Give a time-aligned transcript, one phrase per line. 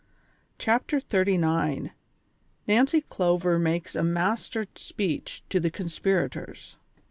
[0.57, 1.91] CHAPTER XXXIX.
[2.67, 6.77] NANCY CLOVER MAKES A MASTER SPEECH TO THE CONSPIRATORS.